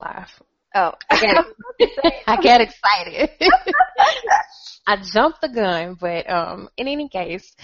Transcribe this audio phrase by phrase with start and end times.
[0.00, 0.42] live.
[0.74, 1.46] Oh, I got
[2.26, 3.30] I got excited.
[4.86, 7.54] I jumped the gun, but um, in any case,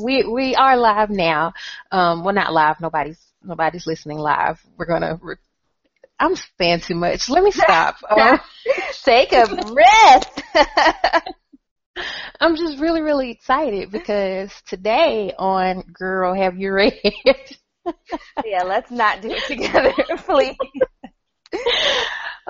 [0.00, 1.54] we we are live now.
[1.90, 2.80] Um, well, not live.
[2.80, 4.60] Nobody's nobody's listening live.
[4.76, 5.18] We're gonna.
[5.20, 5.36] Re-
[6.20, 7.28] I'm saying too much.
[7.28, 7.96] Let me stop.
[8.10, 8.40] Um,
[9.04, 10.42] take a breath.
[12.40, 17.00] I'm just really really excited because today on Girl Have You Read?
[18.44, 20.56] yeah, let's not do it together, please.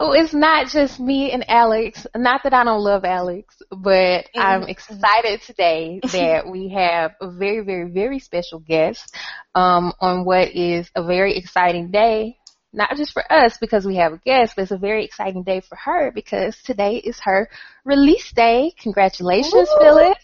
[0.00, 2.06] Oh, it's not just me and Alex.
[2.16, 4.41] Not that I don't love Alex, but mm-hmm.
[4.41, 9.12] I'm excited today that we have a very, very, very special guest
[9.56, 12.36] um, on what is a very exciting day.
[12.73, 15.62] Not just for us because we have a guest, but it's a very exciting day
[15.62, 17.48] for her because today is her
[17.84, 18.72] release day.
[18.80, 19.78] Congratulations, Ooh.
[19.80, 20.19] Phyllis.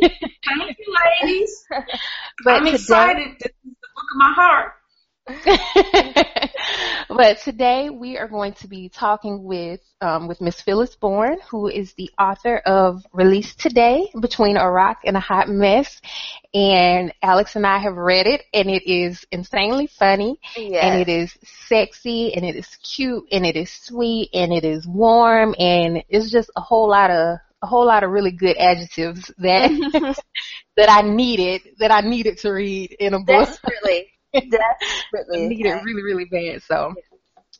[0.00, 1.64] Thank you, ladies.
[2.44, 3.28] but I'm today, excited.
[3.38, 4.72] This is the book of my heart.
[7.08, 11.68] but today we are going to be talking with um, with Miss Phyllis Bourne, who
[11.68, 15.98] is the author of Release Today Between a Rock and a Hot Mess.
[16.52, 20.84] And Alex and I have read it, and it is insanely funny, yes.
[20.84, 21.34] and it is
[21.68, 26.30] sexy, and it is cute, and it is sweet, and it is warm, and it's
[26.30, 29.70] just a whole lot of a whole lot of really good adjectives that
[30.76, 33.46] that I needed that I needed to read in a book.
[33.48, 34.10] Desperately.
[34.34, 35.48] Desperately.
[35.48, 36.62] need it really, really bad.
[36.62, 36.94] So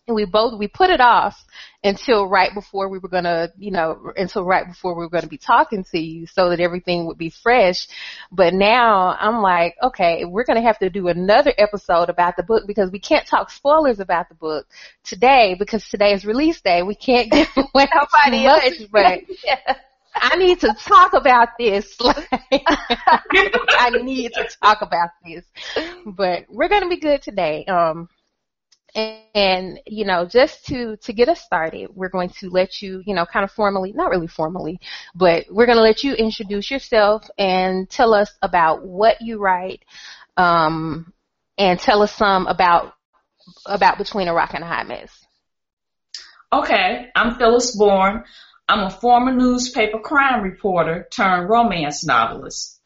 [0.06, 1.44] and we both we put it off
[1.83, 5.39] until right before we were gonna you know until right before we were gonna be
[5.39, 7.86] talking to you so that everything would be fresh
[8.31, 12.64] but now i'm like okay we're gonna have to do another episode about the book
[12.66, 14.66] because we can't talk spoilers about the book
[15.05, 17.86] today because today is release day we can't give away
[18.27, 19.77] too much but yeah.
[20.15, 21.97] I need to talk about this.
[22.01, 25.45] I need to talk about this.
[26.06, 27.65] But we're going to be good today.
[27.67, 28.09] Um,
[28.95, 33.03] and, and, you know, just to, to get us started, we're going to let you,
[33.05, 34.79] you know, kind of formally, not really formally,
[35.15, 39.84] but we're going to let you introduce yourself and tell us about what you write,
[40.37, 41.12] um,
[41.59, 42.94] and tell us some about,
[43.67, 45.11] about Between a Rock and a Hot Mess.
[46.53, 48.22] Okay, I'm Phyllis Bourne.
[48.69, 52.80] I'm a former newspaper crime reporter turned romance novelist.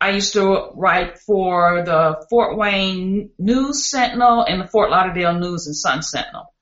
[0.00, 5.68] I used to write for the Fort Wayne News Sentinel and the Fort Lauderdale News
[5.68, 6.52] and Sun Sentinel.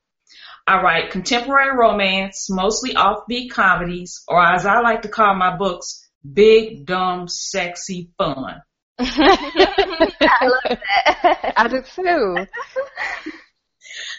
[0.67, 6.07] I write contemporary romance, mostly offbeat comedies, or as I like to call my books,
[6.31, 8.61] big, dumb, sexy fun.
[8.99, 10.07] I
[10.41, 11.53] love that.
[11.57, 12.45] I do too.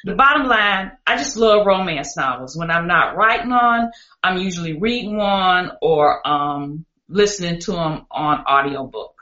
[0.05, 2.57] The bottom line, I just love romance novels.
[2.57, 3.91] When I'm not writing on,
[4.23, 9.15] I'm usually reading one or um, listening to them on audiobook.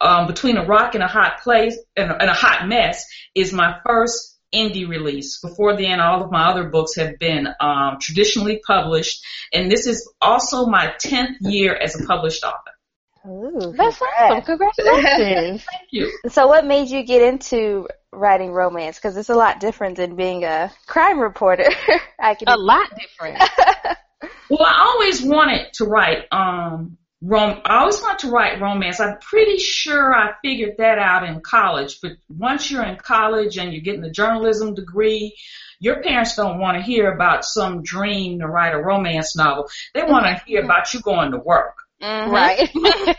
[0.00, 3.78] Um, Between a Rock and a Hot Place and, and a Hot Mess is my
[3.86, 5.40] first indie release.
[5.40, 10.12] Before then, all of my other books have been um, traditionally published, and this is
[10.20, 12.74] also my 10th year as a published author.
[13.26, 14.42] Ooh, That's awesome.
[14.58, 15.64] Congratulations.
[15.64, 16.12] Thank you.
[16.28, 18.96] So what made you get into writing romance?
[18.96, 21.68] Because it's a lot different than being a crime reporter.
[22.18, 23.38] I can a lot different.
[24.50, 29.00] well, I always wanted to write um rom I always wanted to write romance.
[29.00, 33.72] I'm pretty sure I figured that out in college, but once you're in college and
[33.72, 35.36] you're getting a journalism degree,
[35.80, 39.68] your parents don't want to hear about some dream to write a romance novel.
[39.94, 41.76] They want to hear about you going to work.
[42.02, 42.30] Mm-hmm.
[42.30, 42.70] Right.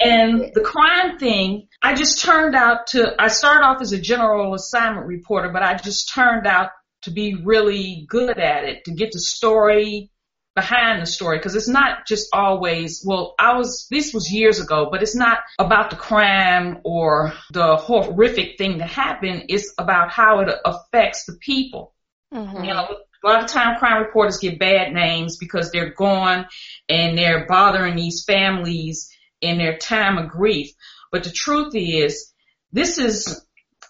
[0.00, 4.54] and the crime thing, I just turned out to, I started off as a general
[4.54, 6.70] assignment reporter, but I just turned out
[7.02, 10.10] to be really good at it, to get the story
[10.58, 14.88] behind the story because it's not just always well i was this was years ago
[14.90, 20.40] but it's not about the crime or the horrific thing that happened it's about how
[20.40, 21.94] it affects the people
[22.34, 22.64] mm-hmm.
[22.64, 22.88] you know
[23.24, 26.46] a lot of time crime reporters get bad names because they're gone
[26.88, 30.70] and they're bothering these families in their time of grief.
[31.10, 32.32] But the truth is,
[32.72, 33.44] this is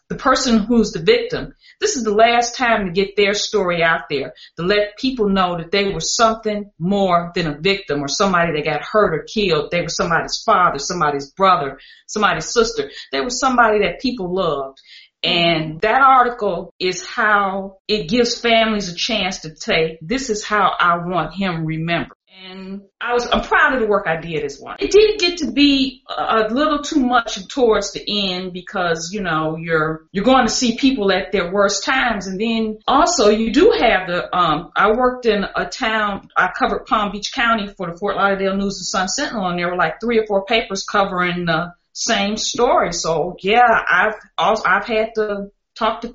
[0.08, 1.52] the person who's the victim.
[1.80, 5.58] This is the last time to get their story out there, to let people know
[5.58, 9.70] that they were something more than a victim or somebody that got hurt or killed.
[9.70, 12.90] They were somebody's father, somebody's brother, somebody's sister.
[13.12, 14.80] They were somebody that people loved.
[15.22, 20.72] And that article is how it gives families a chance to say, this is how
[20.78, 22.12] I want him remembered.
[22.40, 24.76] And I was, I'm proud of the work I did as one.
[24.78, 29.56] It did get to be a little too much towards the end because, you know,
[29.56, 32.28] you're, you're going to see people at their worst times.
[32.28, 36.86] And then also you do have the, um, I worked in a town, I covered
[36.86, 40.00] Palm Beach County for the Fort Lauderdale News and Sun Sentinel and there were like
[40.00, 42.92] three or four papers covering the same story.
[42.92, 46.14] So yeah, I've also, I've had to talk to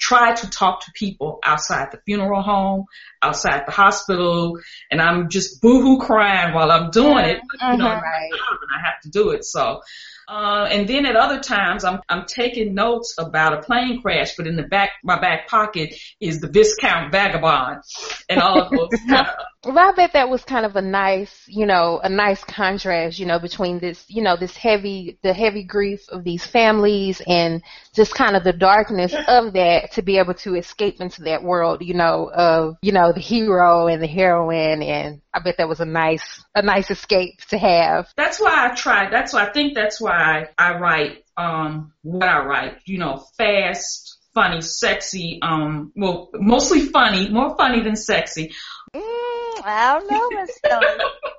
[0.00, 2.86] try to talk to people outside the funeral home,
[3.22, 4.58] outside the hospital,
[4.90, 7.40] and I'm just boohoo crying while I'm doing it.
[7.50, 7.84] But, you know.
[7.84, 8.30] Right.
[8.32, 9.44] and I have to do it.
[9.44, 9.82] So,
[10.26, 14.46] uh, and then at other times I'm, I'm taking notes about a plane crash, but
[14.46, 17.82] in the back, my back pocket is the Viscount Vagabond
[18.28, 18.88] and all of those
[19.62, 23.26] Well, I bet that was kind of a nice, you know, a nice contrast, you
[23.26, 27.62] know, between this, you know, this heavy, the heavy grief of these families and
[27.94, 31.82] just kind of the darkness of that to be able to escape into that world,
[31.82, 34.82] you know, of, you know, the hero and the heroine.
[34.82, 38.10] And I bet that was a nice, a nice escape to have.
[38.16, 39.10] That's why I try.
[39.10, 42.78] That's why I think that's why I write um what I write.
[42.86, 45.38] You know, fast, funny, sexy.
[45.42, 48.52] Um, well, mostly funny, more funny than sexy.
[48.94, 50.82] Mm, I don't know, Miss Stone.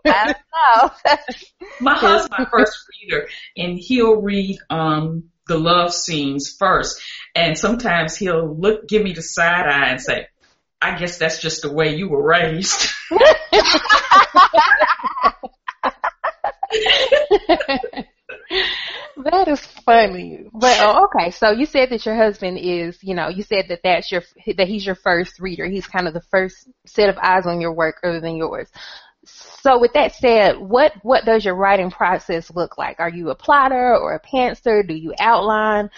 [0.06, 0.38] I don't
[1.06, 1.18] know.
[1.80, 3.28] My husband's my first reader,
[3.58, 7.02] and he'll read um the love scenes first,
[7.36, 10.28] and sometimes he'll look, give me the side eye, and say,
[10.82, 12.90] "I guess that's just the way you were raised."
[19.24, 20.46] that is funny.
[20.54, 23.82] But oh, okay, so you said that your husband is, you know, you said that
[23.84, 24.24] that's your
[24.58, 25.66] that he's your first reader.
[25.66, 28.68] He's kind of the first set of eyes on your work other than yours.
[29.26, 33.00] So with that said, what what does your writing process look like?
[33.00, 34.88] Are you a plotter or a pantser?
[34.88, 35.90] Do you outline?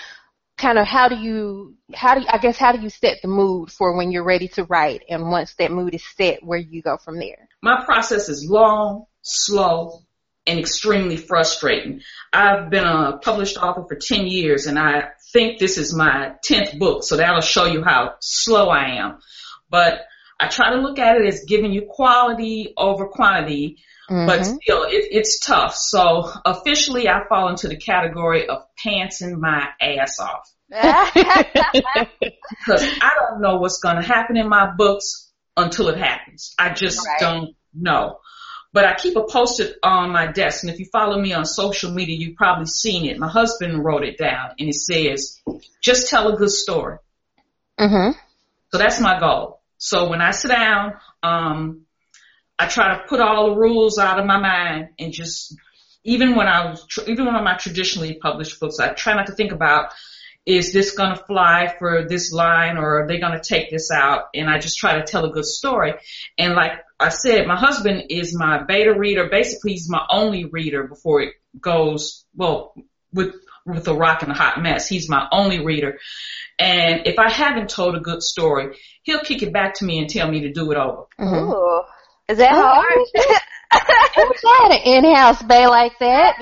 [0.57, 3.27] Kind of how do you how do you, I guess how do you set the
[3.27, 6.81] mood for when you're ready to write and once that mood is set, where you
[6.81, 7.50] go from there?
[7.62, 10.03] My process is long, slow,
[10.45, 12.01] and extremely frustrating.
[12.31, 16.78] I've been a published author for 10 years and I think this is my 10th
[16.78, 19.19] book, so that'll show you how slow I am.
[19.69, 20.01] But
[20.40, 23.78] I try to look at it as giving you quality over quantity,
[24.10, 24.57] but Mhm.
[24.62, 25.75] still, it, it's tough.
[25.75, 33.42] So officially, I fall into the category of pantsing my ass off because I don't
[33.42, 36.54] know what's going to happen in my books until it happens.
[36.60, 37.19] I just Right.
[37.19, 38.19] don't know.
[38.74, 41.92] But I keep a post-it on my desk, and if you follow me on social
[41.92, 43.20] media, you've probably seen it.
[43.20, 45.40] My husband wrote it down, and it says,
[45.80, 46.98] "Just tell a good story."
[47.80, 48.16] Mhm.
[48.72, 49.62] So that's my goal.
[49.78, 51.86] So when I sit down, um,
[52.58, 55.56] I try to put all the rules out of my mind and just,
[56.04, 59.52] even when I was, even when my traditionally published books, I try not to think
[59.52, 59.92] about,
[60.45, 64.25] is this gonna fly for this line or are they gonna take this out?
[64.34, 65.94] And I just try to tell a good story.
[66.38, 69.30] And like I said, my husband is my beta reader.
[69.30, 72.74] Basically, he's my only reader before it goes, well,
[73.13, 73.36] with,
[73.66, 74.90] with the rock and the hot mess.
[74.90, 76.00] He's my only reader.
[76.60, 80.10] And if I haven't told a good story, he'll kick it back to me and
[80.10, 81.06] tell me to do it over.
[81.19, 81.51] Mhm.
[81.54, 81.81] Ooh.
[82.28, 83.34] Is that hard?
[83.72, 86.38] I had an in-house bay like that.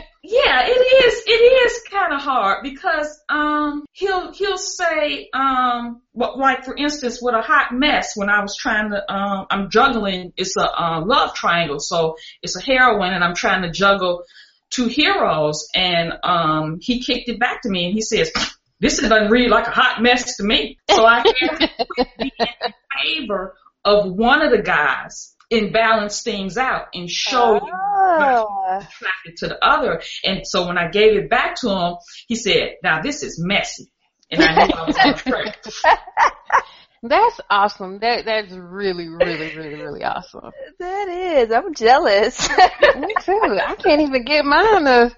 [0.50, 1.22] Yeah, it is.
[1.26, 7.20] It is kind of hard because um he'll he'll say um what like for instance
[7.22, 11.04] with a hot mess when I was trying to um I'm juggling it's a uh,
[11.04, 14.24] love triangle so it's a heroine and I'm trying to juggle
[14.70, 18.32] two heroes and um he kicked it back to me and he says
[18.80, 21.22] this doesn't read like a hot mess to me so I
[22.18, 22.74] be in
[23.04, 23.54] favor
[23.84, 28.78] of one of the guys and balance things out and show you Oh.
[28.78, 30.02] attracted to the other.
[30.24, 31.94] And so when I gave it back to him,
[32.28, 33.90] he said, now this is messy.
[34.30, 35.64] And I knew I was on track.
[37.02, 37.98] That's awesome.
[38.00, 40.50] That that's really, really, really, really awesome.
[40.78, 41.50] That is.
[41.50, 42.46] I'm jealous.
[42.98, 43.58] Me too.
[43.66, 45.16] I can't even get mine to.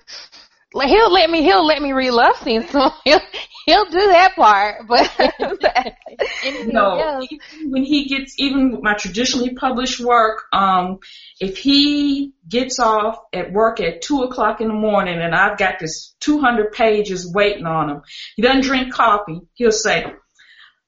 [0.75, 1.43] Like he'll let me.
[1.43, 2.71] He'll let me read love scenes.
[2.71, 3.21] So he'll
[3.67, 4.87] he'll do that part.
[4.87, 5.11] But
[6.67, 7.29] No, else,
[7.65, 10.99] when he gets, even my traditionally published work, um,
[11.41, 15.79] if he gets off at work at two o'clock in the morning and I've got
[15.79, 18.03] this 200 pages waiting on him,
[18.37, 20.07] he doesn't drink coffee, he'll say,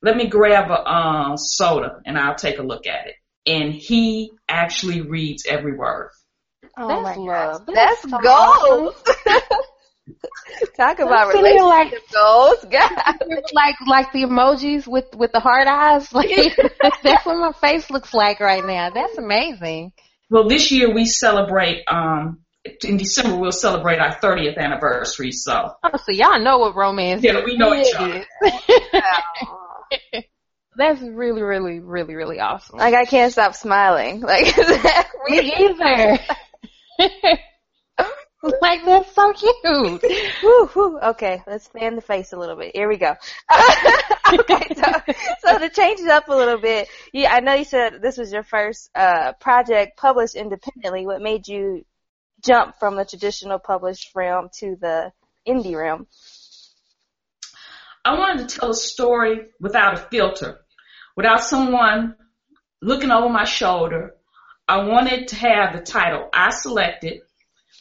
[0.02, 3.14] let me grab a, uh, soda and I'll take a look at it.
[3.46, 6.10] And he actually reads every word.
[6.76, 7.66] oh That's my love.
[7.66, 7.74] gosh.
[7.74, 8.94] That's That's so gold.
[10.76, 12.64] Talk about I'm sitting here like- relationship goals.
[12.70, 13.16] God.
[13.54, 16.08] like like the emojis with with the hard eyes.
[16.12, 16.30] Like
[17.02, 18.90] that's what my face looks like right now.
[18.90, 19.92] That's amazing.
[20.30, 22.40] Well, this year we celebrate, um,
[22.82, 25.32] in December we'll celebrate our 30th anniversary.
[25.32, 27.94] So Oh, so y'all know what romance yeah, we know each is.
[27.96, 28.24] other.
[30.76, 32.78] That's really, really, really, really awesome.
[32.78, 34.20] Like I can't stop smiling.
[34.20, 35.54] Like is that Me
[36.98, 37.38] either.
[38.60, 40.02] like that's so cute.
[40.40, 40.98] Whew, whew.
[41.00, 42.72] Okay, let's fan the face a little bit.
[42.74, 43.14] Here we go.
[44.32, 48.02] okay, so so to change it up a little bit, you, I know you said
[48.02, 51.06] this was your first uh, project published independently.
[51.06, 51.84] What made you
[52.44, 55.12] jump from the traditional published realm to the
[55.48, 56.06] indie realm?
[58.04, 60.60] I wanted to tell a story without a filter,
[61.16, 62.16] without someone
[62.82, 64.16] looking over my shoulder.
[64.68, 67.20] I wanted to have the title I selected,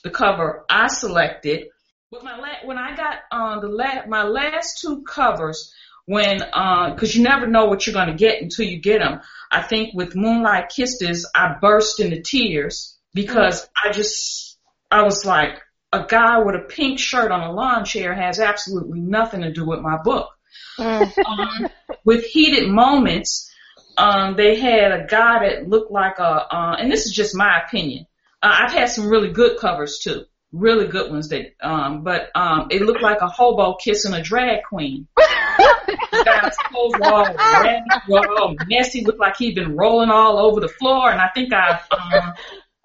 [0.04, 1.68] the cover I selected.
[2.12, 5.74] With my la- when I got on uh, the la- my last two covers,
[6.06, 9.22] when because uh, you never know what you're going to get until you get them.
[9.52, 13.90] I think with Moonlight Kisses, I burst into tears because mm-hmm.
[13.90, 14.58] I just
[14.92, 15.60] I was like,
[15.94, 19.66] a guy with a pink shirt on a lawn chair has absolutely nothing to do
[19.66, 20.30] with my book.
[20.78, 21.18] Mm.
[21.26, 21.70] um,
[22.04, 23.52] with heated moments,
[23.98, 27.62] um, they had a guy that looked like a, uh, and this is just my
[27.62, 28.08] opinion.
[28.44, 32.68] Uh, I've had some really good covers too, really good ones that, um, but um,
[32.70, 35.08] it looked like a hobo kissing a drag queen.
[35.16, 40.38] the guy's clothes were all red, were all messy, looked like he'd been rolling all
[40.38, 42.34] over the floor, and I think I um,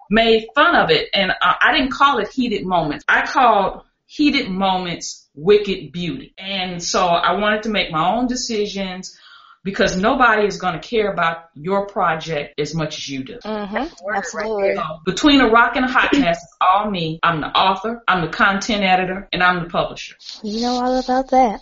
[0.09, 1.09] made fun of it.
[1.13, 3.03] And uh, I didn't call it heated moments.
[3.09, 6.33] I called heated moments wicked beauty.
[6.37, 9.17] And so I wanted to make my own decisions
[9.63, 13.39] because nobody is going to care about your project as much as you do.
[13.43, 13.93] Mm-hmm.
[14.13, 14.75] Absolutely.
[14.75, 17.19] So between a rock and a hot mess, it's all me.
[17.23, 20.15] I'm the author, I'm the content editor, and I'm the publisher.
[20.43, 21.59] You know all about that.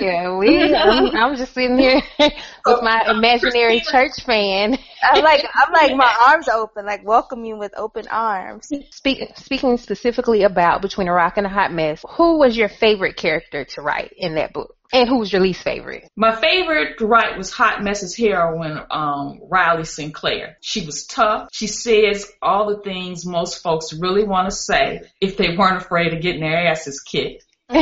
[0.00, 0.74] yeah, we.
[0.74, 4.78] I'm, I'm just sitting here with my imaginary church fan.
[5.02, 8.70] I'm like, I'm like, my arms open, like welcome you with open arms.
[8.90, 13.16] Speak, speaking specifically about between a rock and a hot mess, who was your favorite
[13.16, 14.77] character to write in that book?
[14.92, 16.08] And who was your least favorite?
[16.16, 20.56] My favorite to write was Hot Mess's heroine, um, Riley Sinclair.
[20.62, 21.50] She was tough.
[21.52, 26.14] She says all the things most folks really want to say if they weren't afraid
[26.14, 27.44] of getting their asses kicked.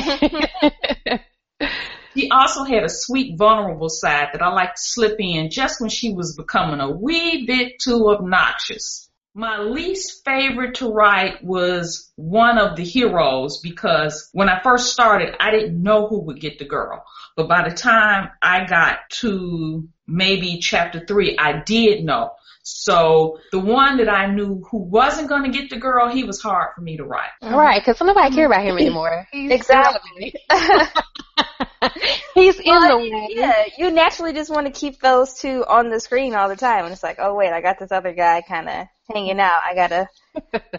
[2.16, 5.90] she also had a sweet, vulnerable side that I liked to slip in just when
[5.90, 9.05] she was becoming a wee bit too obnoxious.
[9.38, 15.34] My least favorite to write was one of the heroes because when I first started,
[15.38, 17.04] I didn't know who would get the girl.
[17.36, 22.30] But by the time I got to maybe chapter three, I did know.
[22.62, 26.40] So the one that I knew who wasn't going to get the girl, he was
[26.40, 27.28] hard for me to write.
[27.42, 29.28] Right, because nobody care about him anymore.
[29.32, 30.34] He's exactly.
[32.34, 33.28] He's in well, the way.
[33.32, 36.84] Yeah, you naturally just want to keep those two on the screen all the time,
[36.84, 39.60] and it's like, oh wait, I got this other guy kind of hanging out.
[39.64, 40.08] I gotta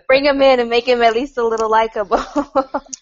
[0.07, 2.23] bring him in and make him at least a little likable.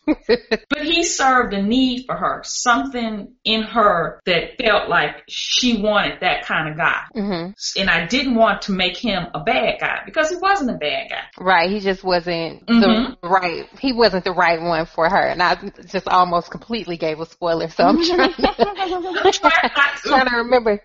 [0.05, 6.21] but he served a need for her, something in her that felt like she wanted
[6.21, 7.01] that kind of guy.
[7.15, 7.79] Mm-hmm.
[7.81, 11.09] And I didn't want to make him a bad guy because he wasn't a bad
[11.09, 11.23] guy.
[11.37, 12.79] Right, he just wasn't mm-hmm.
[13.21, 13.67] the right.
[13.79, 15.55] He wasn't the right one for her, and I
[15.87, 17.69] just almost completely gave a spoiler.
[17.69, 19.31] So I'm trying to,
[20.03, 20.81] trying to remember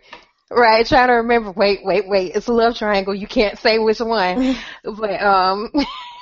[0.50, 1.52] Right, trying to remember.
[1.52, 2.34] Wait, wait, wait.
[2.34, 3.14] It's a love triangle.
[3.14, 4.56] You can't say which one.
[4.84, 5.70] but um.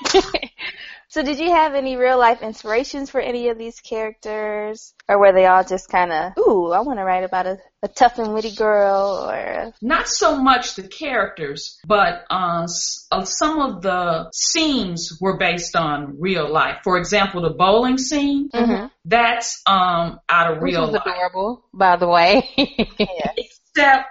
[1.08, 5.32] so, did you have any real life inspirations for any of these characters, or were
[5.32, 8.34] they all just kind of, ooh, I want to write about a, a tough and
[8.34, 12.66] witty girl, or not so much the characters, but uh,
[13.10, 16.80] uh, some of the scenes were based on real life.
[16.84, 18.50] For example, the bowling scene.
[18.50, 18.88] Mm-hmm.
[19.06, 21.00] That's um out of Which real life.
[21.06, 22.46] adorable, by the way.
[22.98, 23.32] yeah.
[23.38, 24.06] Except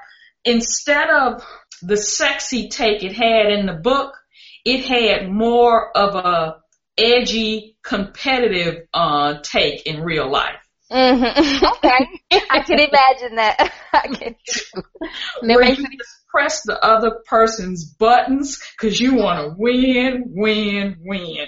[0.48, 1.44] instead of
[1.82, 4.16] the sexy take it had in the book,
[4.66, 6.58] it had more of a
[6.98, 10.56] edgy, competitive uh, take in real life.
[10.92, 11.66] Mm-hmm.
[11.78, 13.72] Okay, I can imagine that.
[13.94, 14.36] I can.
[15.42, 21.48] Where you just press the other person's buttons because you want to win, win, win.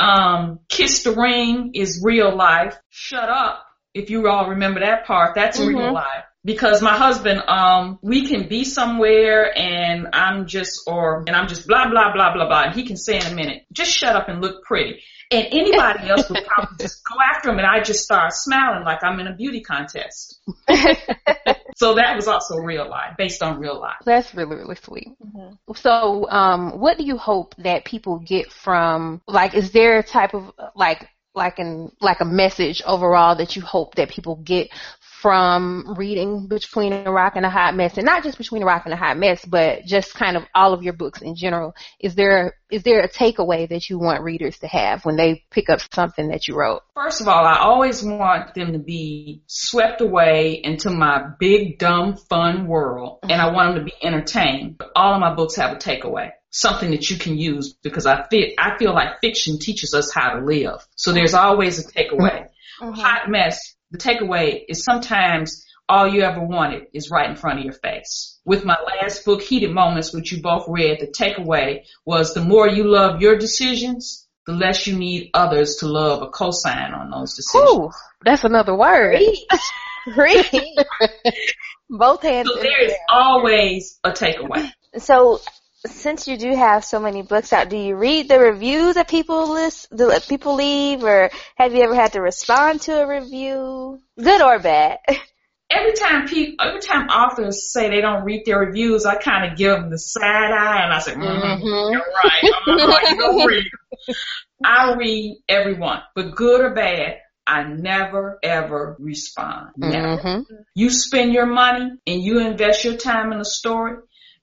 [0.00, 2.76] Um, Kiss the Ring is real life.
[2.90, 3.64] Shut up.
[3.94, 5.76] If you all remember that part, that's mm-hmm.
[5.76, 11.36] real life because my husband, um, we can be somewhere and I'm just, or, and
[11.36, 12.62] I'm just blah, blah, blah, blah, blah.
[12.62, 15.02] And he can say in a minute, just shut up and look pretty.
[15.30, 19.04] And anybody else would probably just go after him and I just start smiling like
[19.04, 20.40] I'm in a beauty contest.
[21.76, 23.98] so that was also real life, based on real life.
[24.06, 25.08] That's really, really sweet.
[25.22, 25.74] Mm-hmm.
[25.74, 30.32] So, um, what do you hope that people get from, like, is there a type
[30.32, 31.06] of, like,
[31.38, 34.68] like an like a message overall that you hope that people get
[35.20, 38.82] from reading Between a Rock and a Hot Mess, and not just Between a Rock
[38.84, 41.74] and a Hot Mess, but just kind of all of your books in general.
[41.98, 45.70] Is there is there a takeaway that you want readers to have when they pick
[45.70, 46.82] up something that you wrote?
[46.94, 52.16] First of all, I always want them to be swept away into my big, dumb,
[52.16, 54.80] fun world, and I want them to be entertained.
[54.94, 58.48] All of my books have a takeaway something that you can use because I feel
[58.58, 60.86] I feel like fiction teaches us how to live.
[60.96, 62.48] So there's always a takeaway.
[62.80, 62.92] Mm-hmm.
[62.92, 67.64] Hot mess the takeaway is sometimes all you ever wanted is right in front of
[67.64, 68.38] your face.
[68.44, 72.68] With my last book, Heated Moments, which you both read, the takeaway was the more
[72.68, 77.34] you love your decisions, the less you need others to love or co-sign on those
[77.34, 77.70] decisions.
[77.70, 77.90] Ooh,
[78.24, 79.20] that's another word.
[81.90, 82.48] Both hands.
[82.48, 84.70] So there is always a takeaway.
[84.98, 85.40] So
[85.90, 89.52] since you do have so many books out, do you read the reviews that people
[89.52, 94.42] list, that people leave, or have you ever had to respond to a review, good
[94.42, 94.98] or bad?
[95.70, 99.58] Every time people, every time authors say they don't read their reviews, I kind of
[99.58, 101.92] give them the side eye, and I say, mm-hmm, mm-hmm.
[101.92, 102.52] "You're right.
[102.66, 103.66] I'm not like no read."
[104.64, 107.18] I read everyone, but good or bad,
[107.48, 109.70] I never ever respond.
[109.76, 110.22] Never.
[110.22, 110.54] Mm-hmm.
[110.74, 113.98] You spend your money and you invest your time in a story.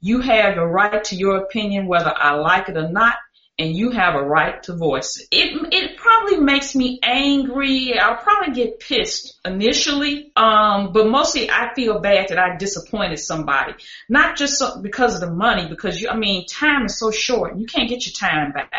[0.06, 3.16] You have the right to your opinion, whether I like it or not,
[3.58, 5.28] and you have a right to voice it.
[5.32, 7.98] It, it probably makes me angry.
[7.98, 13.74] I'll probably get pissed initially, um, but mostly I feel bad that I disappointed somebody.
[14.08, 17.58] Not just so, because of the money, because you, I mean, time is so short.
[17.58, 18.72] You can't get your time back.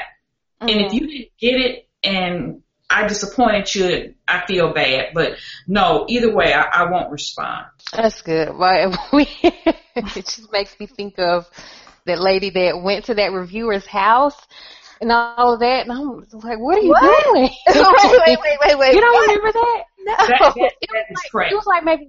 [0.62, 0.68] Mm-hmm.
[0.68, 5.08] And if you didn't get it and I disappointed you, I feel bad.
[5.14, 7.66] But no, either way, I, I won't respond.
[7.92, 8.48] That's good.
[8.58, 11.48] Well, it just makes me think of
[12.04, 14.36] that lady that went to that reviewer's house
[15.00, 17.24] and all of that, and I'm like, what are you what?
[17.24, 17.50] doing?
[17.66, 18.94] wait, wait, wait, wait, wait.
[18.94, 19.28] You don't what?
[19.28, 19.82] remember that?
[19.98, 20.14] No.
[20.16, 21.52] That, that, that it, was is like, correct.
[21.52, 22.06] it was like maybe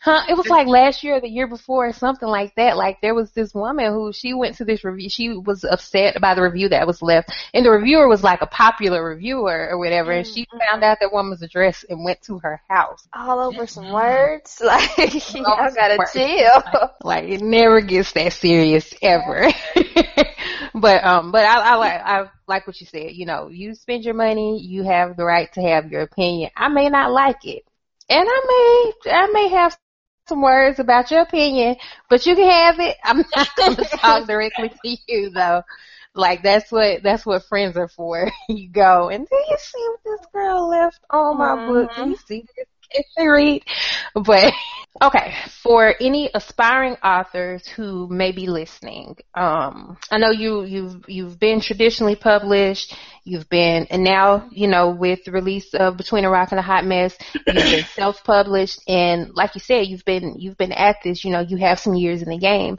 [0.00, 0.22] Huh?
[0.28, 2.76] It was like last year or the year before or something like that.
[2.76, 5.08] Like there was this woman who she went to this review.
[5.10, 8.46] She was upset by the review that was left, and the reviewer was like a
[8.46, 10.12] popular reviewer or whatever.
[10.12, 10.58] And she Mm-hmm.
[10.70, 13.08] found out that woman's address and went to her house.
[13.14, 14.60] All over some words.
[14.64, 16.12] Like, y'all gotta words.
[16.12, 16.62] chill.
[17.02, 19.48] Like it never gets that serious ever.
[20.74, 23.12] but um, but I, I like I like what you said.
[23.12, 26.50] You know, you spend your money, you have the right to have your opinion.
[26.56, 27.64] I may not like it,
[28.08, 29.76] and I may I may have
[30.28, 31.76] some words about your opinion,
[32.08, 32.96] but you can have it.
[33.04, 35.62] I'm not going to talk directly to you though.
[36.14, 38.30] Like that's what that's what friends are for.
[38.48, 41.90] you go and do you see what this girl left on my book?
[41.94, 42.10] Do mm-hmm.
[42.10, 42.66] you see this?
[42.92, 43.62] She read?
[44.14, 44.52] But
[45.02, 51.38] okay, for any aspiring authors who may be listening, um, I know you you've you've
[51.38, 52.94] been traditionally published.
[53.24, 56.62] You've been, and now, you know, with the release of Between a Rock and a
[56.62, 61.24] Hot Mess, you've been self-published, and like you said, you've been, you've been at this,
[61.24, 62.78] you know, you have some years in the game.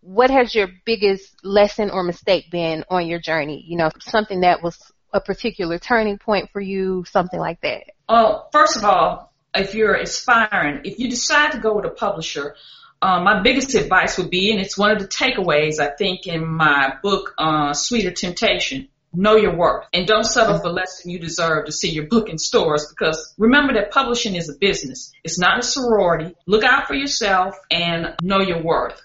[0.00, 3.62] What has your biggest lesson or mistake been on your journey?
[3.66, 4.78] You know, something that was
[5.12, 7.84] a particular turning point for you, something like that.
[8.08, 12.56] Well, first of all, if you're aspiring, if you decide to go with a publisher,
[13.00, 16.46] um, my biggest advice would be, and it's one of the takeaways I think in
[16.46, 21.18] my book, uh, Sweeter Temptation, know your worth and don't settle for less than you
[21.18, 25.12] deserve to see your book in stores because remember that publishing is a business.
[25.22, 26.34] It's not a sorority.
[26.46, 29.00] Look out for yourself and know your worth.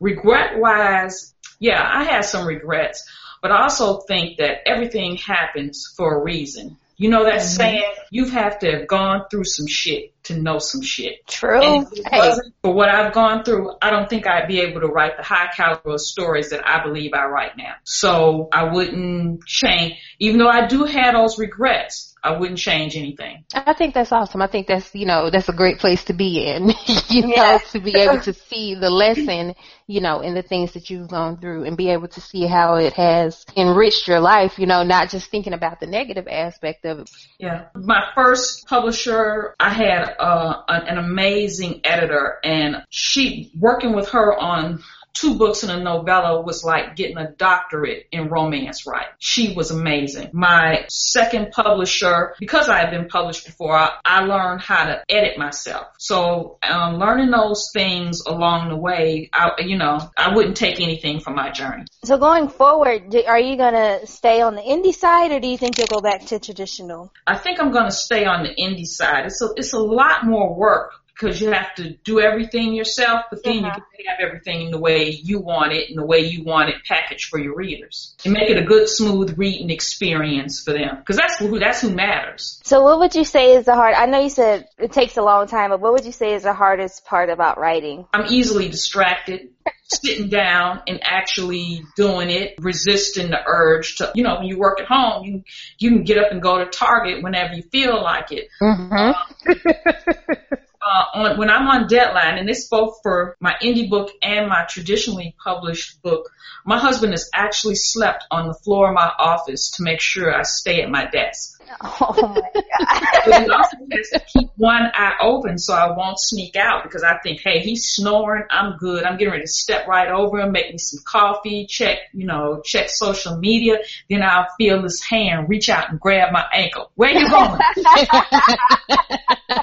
[0.00, 3.04] Regret wise, yeah, I had some regrets,
[3.42, 6.78] but I also think that everything happens for a reason.
[6.96, 7.46] You know that mm-hmm.
[7.46, 11.26] saying, you have to have gone through some shit to know some shit.
[11.26, 11.62] True.
[11.62, 12.18] And if it Hey.
[12.18, 15.22] wasn't for what I've gone through, I don't think I'd be able to write the
[15.22, 17.74] high caliber of stories that I believe I write now.
[17.82, 23.44] So I wouldn't change, even though I do have those regrets, I wouldn't change anything.
[23.54, 24.40] I think that's awesome.
[24.40, 26.72] I think that's, you know, that's a great place to be in,
[27.10, 29.54] you know, to be able to see the lesson,
[29.86, 32.76] you know, in the things that you've gone through and be able to see how
[32.76, 37.00] it has enriched your life, you know, not just thinking about the negative aspect of
[37.00, 37.10] it.
[37.38, 37.66] Yeah.
[37.74, 44.34] My first publisher, I had uh, an, an amazing editor, and she working with her
[44.34, 44.82] on
[45.14, 49.12] two books and a novella was like getting a doctorate in romance writing.
[49.18, 50.30] She was amazing.
[50.32, 55.38] My second publisher, because I had been published before, I, I learned how to edit
[55.38, 55.86] myself.
[55.98, 61.20] So um, learning those things along the way, I, you know, I wouldn't take anything
[61.20, 61.84] from my journey.
[62.04, 65.58] So going forward, do, are you gonna stay on the indie side, or do you
[65.58, 67.12] think you'll go back to traditional?
[67.26, 69.26] I think I'm going to stay on the indie side.
[69.26, 73.42] It's a, it's a lot more work because you have to do everything yourself, but
[73.44, 73.80] then you Uh-huh.
[73.96, 76.76] can have everything in the way you want it and the way you want it
[76.86, 81.16] packaged for your readers and make it a good, smooth reading experience for them because
[81.16, 82.60] that's who that's who matters.
[82.64, 83.94] So what would you say is the hard?
[83.94, 86.42] I know you said it takes a long time, but what would you say is
[86.42, 88.06] the hardest part about writing?
[88.12, 89.48] I'm easily distracted.
[89.86, 94.80] Sitting down and actually doing it, resisting the urge to, you know, when you work
[94.80, 95.44] at home, you
[95.78, 98.48] you can get up and go to Target whenever you feel like it.
[98.60, 100.54] Mm-hmm.
[100.94, 104.64] Uh, on, when I'm on deadline, and this both for my indie book and my
[104.68, 106.30] traditionally published book,
[106.64, 110.42] my husband has actually slept on the floor of my office to make sure I
[110.42, 111.50] stay at my desk.
[111.80, 113.22] Oh my god.
[113.24, 117.02] but he also has to keep one eye open so I won't sneak out because
[117.02, 118.44] I think, hey, he's snoring.
[118.50, 119.02] I'm good.
[119.02, 122.60] I'm getting ready to step right over him, make me some coffee, check, you know,
[122.64, 123.78] check social media.
[124.08, 126.92] Then I'll feel his hand reach out and grab my ankle.
[126.94, 127.58] Where you going?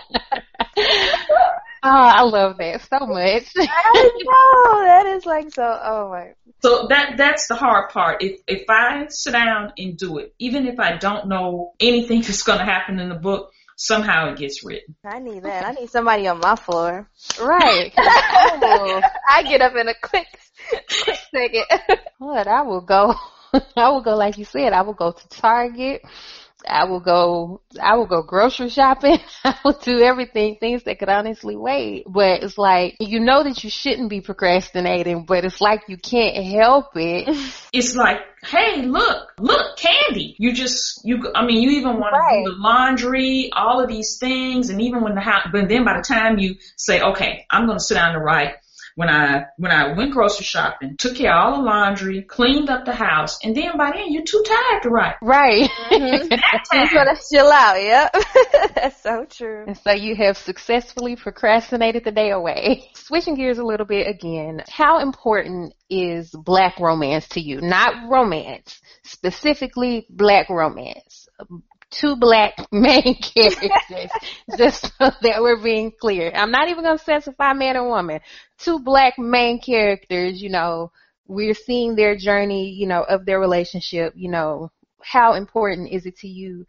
[1.84, 3.52] Oh, I love that so much.
[3.58, 5.63] I know that is like so.
[5.63, 6.34] Oh my.
[6.62, 8.22] So that that's the hard part.
[8.22, 12.44] If if I sit down and do it, even if I don't know anything that's
[12.44, 14.96] going to happen in the book, somehow it gets written.
[15.04, 15.65] I need that.
[15.65, 17.10] I need somebody on my floor.
[17.41, 17.91] Right.
[17.98, 20.28] I I get up in a quick,
[21.04, 21.65] quick second.
[22.20, 23.15] what, I will go,
[23.76, 26.04] I will go like you said, I will go to Target.
[26.67, 29.19] I will go, I will go grocery shopping.
[29.43, 32.04] I will do everything, things that could honestly wait.
[32.08, 36.45] But it's like, you know that you shouldn't be procrastinating, but it's like you can't
[36.45, 37.28] help it.
[37.74, 40.36] It's like, hey, look, look, candy.
[40.38, 41.32] You just you.
[41.34, 42.43] I mean, you even want Right.
[42.43, 45.47] to do the laundry, all of these things, and even when the house.
[45.54, 48.56] But then by the time you say, okay, I'm going to sit down and write.
[49.02, 52.86] When I when I went grocery shopping, took care of all the laundry, cleaned up
[52.86, 55.16] the house, and then by then you're too tired to write.
[55.24, 55.72] Right.
[55.90, 56.30] Mhm.
[56.30, 57.82] That You time, gotta chill out.
[57.82, 58.16] Yep.
[58.76, 59.64] That's so true.
[59.66, 62.92] And so you have successfully procrastinated the day away.
[62.94, 67.60] Switching gears a little bit again, how important is black romance to you?
[67.60, 71.28] Not romance, specifically black romance.
[71.92, 74.10] Two black main characters,
[74.58, 76.32] just so that we're being clear.
[76.34, 78.22] I'm not even going to specify man or woman.
[78.58, 80.92] Two black main characters, you know,
[81.28, 84.72] we're seeing their journey, you know, of their relationship, you know,
[85.04, 86.66] how important is it to you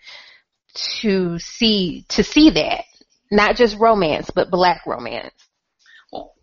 [0.74, 2.84] to see to see that
[3.30, 5.34] not just romance but black romance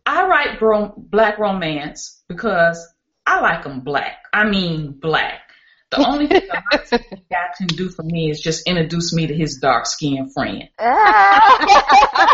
[0.09, 2.83] I write bro- black romance because
[3.27, 4.23] I like them black.
[4.33, 5.48] I mean black.
[5.91, 9.33] The only thing a light guy can do for me is just introduce me to
[9.33, 10.69] his dark skinned friend.
[10.79, 12.29] Ah,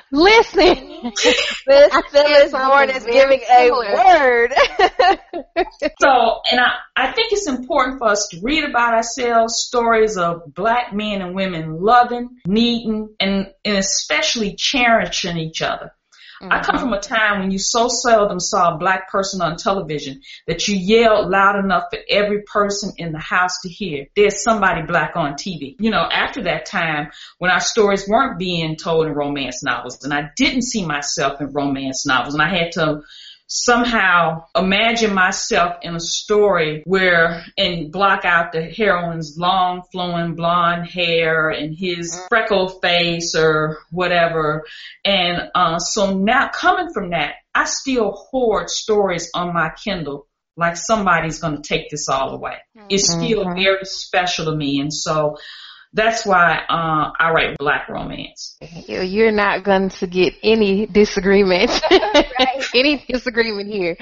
[0.10, 4.52] listen Miss I Phyllis said Bourne something is very giving a word.
[6.00, 10.54] So, and I, I think it's important for us to read about ourselves, stories of
[10.54, 15.92] black men and women loving, needing, and, and especially cherishing each other.
[16.42, 16.84] I come mm-hmm.
[16.84, 20.76] from a time when you so seldom saw a black person on television that you
[20.76, 24.06] yelled loud enough for every person in the house to hear.
[24.16, 25.76] There's somebody black on TV.
[25.78, 30.14] You know, after that time, when our stories weren't being told in romance novels, and
[30.14, 33.02] I didn't see myself in romance novels, and I had to
[33.52, 40.86] somehow imagine myself in a story where and block out the heroine's long flowing blonde
[40.86, 44.64] hair and his freckled face or whatever.
[45.04, 50.76] And uh, so now coming from that, I still hoard stories on my Kindle like
[50.76, 52.56] somebody's going to take this all away.
[52.88, 53.56] It's still Mhm.
[53.56, 54.80] very special to me.
[54.80, 55.38] And so
[55.92, 58.56] that's why uh, I write black romance.
[58.86, 61.70] You- you're not going to get any disagreement.
[62.74, 63.96] Any disagreement here.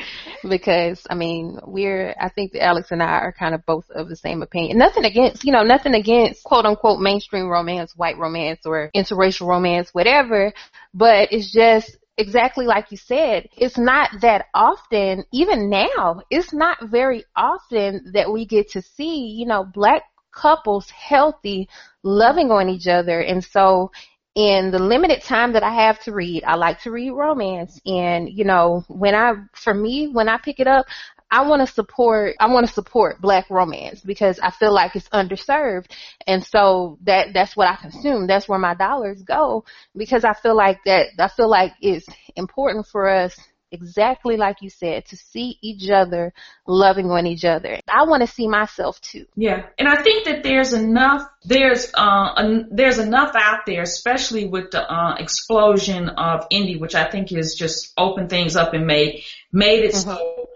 [0.49, 4.09] Because i mean we're i think that alex and i are kind of both of
[4.09, 4.79] the same opinion.
[4.79, 9.91] Nothing against you know nothing against quote unquote mainstream romance white romance or interracial romance
[9.95, 10.53] whatever.
[10.93, 16.77] But it's just exactly like you said, it's not that often, even now, it's not
[16.83, 21.69] very often that we get to see, you know, black couples healthy,
[22.03, 23.21] loving on each other.
[23.21, 23.91] And so
[24.35, 27.81] in the limited time that I have to read, I like to read romance.
[27.85, 30.87] And, you know, when I, for me, when I pick it up,
[31.31, 35.09] I want to support, I want to support black romance because I feel like it's
[35.11, 35.91] underserved.
[36.27, 38.27] And so that, that's what I consume.
[38.27, 39.65] That's where my dollars go
[39.97, 43.37] because I feel like that, I feel like it's important for us
[43.71, 46.33] exactly like you said, to see each other
[46.67, 47.81] loving on each other.
[47.89, 49.27] I want to see myself too.
[49.37, 54.47] Yeah, and I think that there's enough there's uh en- there's enough out there, especially
[54.47, 58.87] with the uh, explosion of indie, which I think has just opened things up and
[58.87, 60.49] made made it so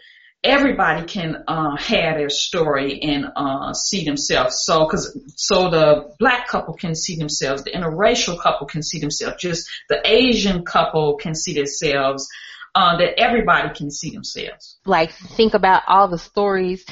[0.45, 4.63] everybody can uh have their story and uh see themselves.
[4.65, 9.37] So cuz so the black couple can see themselves, the interracial couple can see themselves,
[9.41, 12.29] just the Asian couple can see themselves.
[12.75, 14.79] Uh, that everybody can see themselves.
[14.87, 16.87] Like think about all the stories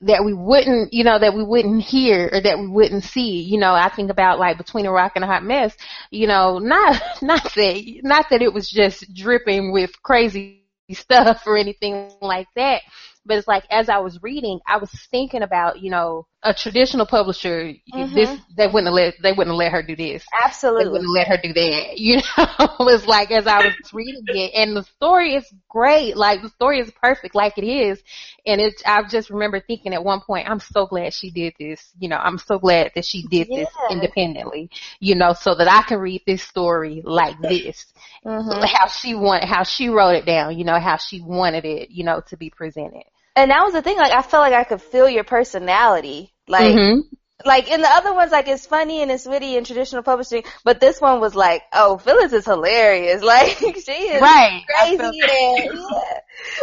[0.00, 3.40] that we wouldn't, you know, that we wouldn't hear or that we wouldn't see.
[3.42, 5.74] You know, I think about like between a rock and a hot mess,
[6.10, 11.56] you know, not, not that, not that it was just dripping with crazy stuff or
[11.56, 12.82] anything like that.
[13.24, 17.06] But it's like as I was reading, I was thinking about, you know, a traditional
[17.06, 18.14] publisher, mm-hmm.
[18.14, 20.24] this they wouldn't let they wouldn't let her do this.
[20.44, 21.98] Absolutely, they wouldn't let her do that.
[22.06, 26.16] You know, it's like as I was reading it, and the story is great.
[26.16, 28.00] Like the story is perfect, like it is,
[28.46, 31.92] and it, I just remember thinking at one point, I'm so glad she did this.
[31.98, 33.60] You know, I'm so glad that she did yeah.
[33.60, 34.70] this independently.
[35.00, 37.86] You know, so that I can read this story like this,
[38.24, 38.62] mm-hmm.
[38.62, 40.56] how she wanted, how she wrote it down.
[40.56, 41.90] You know, how she wanted it.
[41.90, 43.04] You know, to be presented.
[43.36, 46.32] And that was the thing, like I felt like I could feel your personality.
[46.48, 47.00] Like mm-hmm.
[47.44, 50.80] like in the other ones like it's funny and it's witty and traditional publishing, but
[50.80, 53.22] this one was like, oh, Phyllis is hilarious.
[53.26, 54.62] Like she is right.
[54.66, 56.20] crazy and yeah.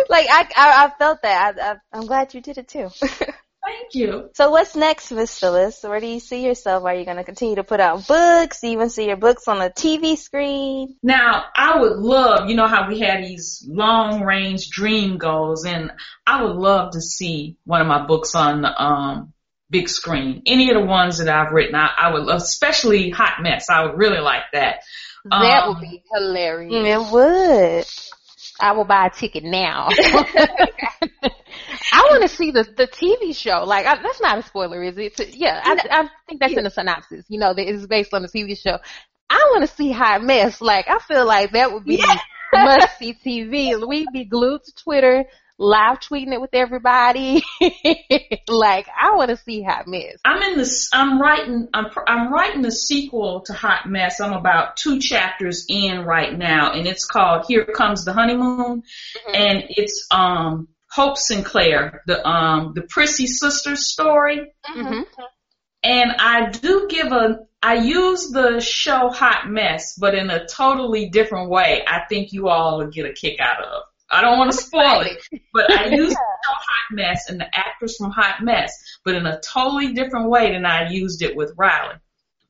[0.10, 1.56] Like I, I I felt that.
[1.60, 2.90] I, I I'm glad you did it too.
[3.66, 4.30] Thank you.
[4.34, 5.84] So what's next, Miss Phyllis?
[5.84, 6.84] Where do you see yourself?
[6.84, 8.60] Are you going to continue to put out books?
[8.60, 10.98] Do you even see your books on the TV screen?
[11.02, 15.92] Now, I would love, you know how we had these long range dream goals and
[16.28, 19.34] I would love to see one of my books on the um
[19.70, 20.44] big screen.
[20.46, 23.70] Any of the ones that I've written, I, I would love, especially Hot Mess.
[23.70, 24.84] I would really like that.
[25.26, 26.74] That um, would be hilarious.
[26.74, 27.86] It would.
[28.60, 29.90] I will buy a ticket now.
[31.92, 33.64] I want to see the the TV show.
[33.66, 35.36] Like I, that's not a spoiler, is it?
[35.36, 37.26] yeah, I, I think that's in the synopsis.
[37.28, 38.78] You know, that it's based on the TV show.
[39.30, 40.62] I want to see Hot Mess.
[40.62, 42.20] Like I feel like that would be yeah.
[42.54, 43.88] must see TV.
[43.88, 45.26] We'd be glued to Twitter,
[45.58, 47.44] live tweeting it with everybody.
[48.48, 50.18] like I want to see Hot Mess.
[50.24, 50.90] I'm in this.
[50.94, 51.68] I'm writing.
[51.74, 54.20] I'm I'm writing the sequel to Hot Mess.
[54.20, 59.36] I'm about two chapters in right now, and it's called Here Comes the Honeymoon, mm-hmm.
[59.36, 64.54] and it's um Hope Sinclair, the um the Prissy sisters story.
[64.70, 65.02] Mm-hmm.
[65.84, 71.10] And I do give a I use the show Hot Mess, but in a totally
[71.10, 71.84] different way.
[71.88, 73.84] I think you all will get a kick out of.
[74.12, 77.48] I don't want to spoil it, but I use the show Hot Mess and the
[77.58, 78.72] actress from Hot Mess,
[79.04, 81.96] but in a totally different way than I used it with Riley.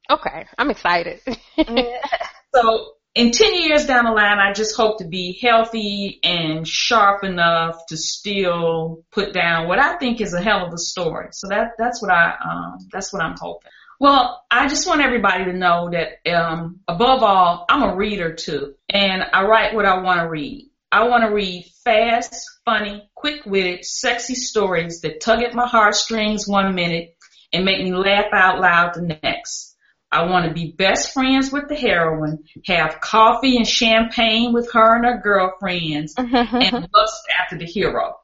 [0.10, 1.22] Okay, I'm excited.
[2.54, 7.24] so in 10 years down the line, I just hope to be healthy and sharp
[7.24, 11.28] enough to still put down what I think is a hell of a story.
[11.32, 13.70] So that, that's what I, um, that's what I'm hoping.
[14.00, 18.74] Well, I just want everybody to know that, um, above all, I'm a reader too,
[18.90, 20.70] and I write what I want to read.
[20.92, 26.76] I want to read fast, funny, quick-witted, sexy stories that tug at my heartstrings one
[26.76, 27.16] minute
[27.52, 29.73] and make me laugh out loud the next.
[30.14, 34.96] I want to be best friends with the heroine, have coffee and champagne with her
[34.96, 36.56] and her girlfriends, mm-hmm.
[36.56, 38.16] and lust after the hero.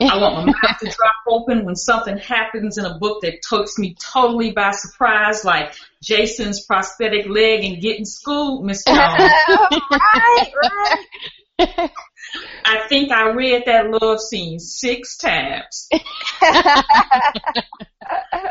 [0.00, 3.78] I want my mouth to drop open when something happens in a book that takes
[3.78, 8.98] me totally by surprise, like Jason's prosthetic leg and getting schooled, Miss Jones.
[8.98, 10.52] right,
[11.60, 11.90] right.
[12.64, 15.88] I think I read that love scene six times.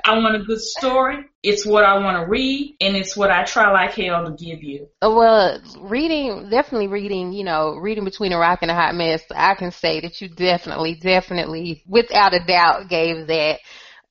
[0.05, 1.25] I want a good story.
[1.43, 4.63] It's what I want to read, and it's what I try like hell to give
[4.63, 4.87] you.
[5.01, 9.23] Oh, well, reading, definitely reading, you know, reading between a rock and a hot mess,
[9.33, 13.59] I can say that you definitely, definitely, without a doubt, gave that.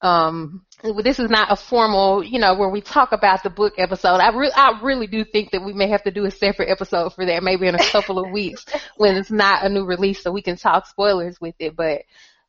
[0.05, 0.67] Um,
[1.03, 4.17] this is not a formal, you know, where we talk about the book episode.
[4.17, 7.15] I, re- I really do think that we may have to do a separate episode
[7.15, 8.67] for that, maybe in a couple of weeks
[8.99, 11.75] when it's not a new release, so we can talk spoilers with it.
[11.75, 12.03] But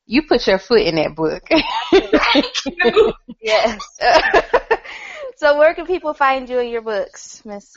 [0.06, 1.44] you put your foot in that book.
[3.41, 3.80] yes.
[5.38, 7.74] so where can people find you and your books, Miss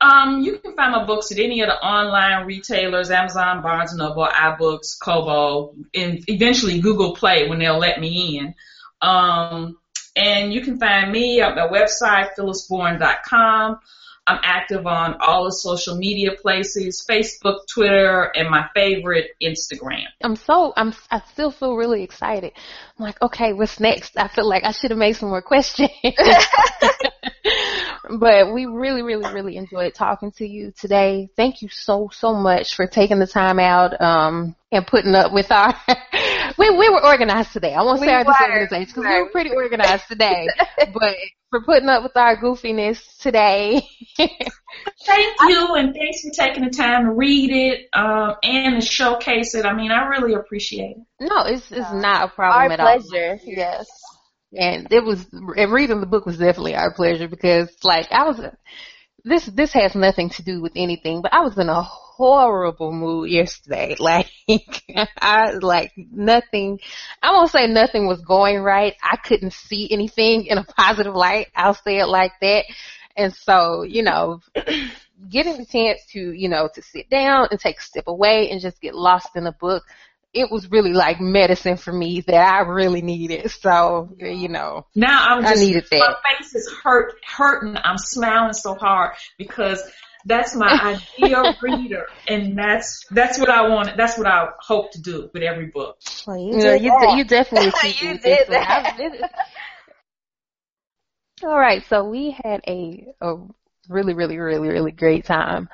[0.00, 3.98] Um, you can find my books at any of the online retailers, Amazon, Barnes and
[3.98, 8.54] Noble, iBooks, Kobo, and eventually Google Play when they'll let me in.
[9.00, 9.78] Um,
[10.16, 13.78] and you can find me at my website, phyllisbourne.com.
[14.28, 20.04] I'm active on all the social media places, Facebook, Twitter, and my favorite, Instagram.
[20.22, 22.52] I'm so, I'm, I still feel really excited.
[22.98, 24.18] I'm like, okay, what's next?
[24.18, 25.88] I feel like I should have made some more questions.
[28.10, 31.30] but we really, really, really enjoyed talking to you today.
[31.34, 35.50] Thank you so, so much for taking the time out, um, and putting up with
[35.50, 35.74] our,
[36.58, 37.74] we, we were organized today.
[37.74, 40.48] I won't say our disorganization because we were pretty organized today,
[40.92, 41.16] but
[41.50, 43.82] for putting up with our goofiness today.
[44.18, 49.54] Thank you, and thanks for taking the time to read it um, and to showcase
[49.54, 49.64] it.
[49.64, 50.96] I mean, I really appreciate it.
[51.20, 53.00] No, it's it's not a problem our at all.
[53.00, 53.38] pleasure.
[53.44, 53.88] Yes.
[54.56, 58.40] And it was, and reading the book was definitely our pleasure because, like, I was,
[59.24, 61.82] this this has nothing to do with anything, but I was in a
[62.18, 63.96] horrible mood yesterday.
[64.08, 64.30] Like,
[65.18, 66.80] I, like nothing,
[67.22, 68.94] I won't say nothing was going right.
[69.02, 71.48] I couldn't see anything in a positive light.
[71.54, 72.64] I'll say it like that.
[73.16, 74.40] And so, you know,
[75.28, 78.60] getting the chance to, you know, to sit down and take a step away and
[78.60, 79.84] just get lost in a book
[80.34, 83.50] it was really like medicine for me that I really needed.
[83.50, 84.86] So, you know.
[84.94, 85.98] Now I'm just, I needed that.
[85.98, 87.76] my face is hurt, hurting.
[87.82, 89.82] I'm smiling so hard because
[90.24, 93.96] that's my ideal reader and that's, that's what I want.
[93.96, 95.98] That's what I hope to do with every book.
[96.26, 97.16] Well, you You, know, you, that.
[97.16, 98.96] you definitely You did did that.
[101.42, 103.36] All right, so we had a, a
[103.88, 105.68] really, really, really, really great time